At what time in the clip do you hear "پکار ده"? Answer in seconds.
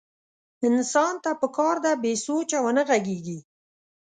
1.41-1.91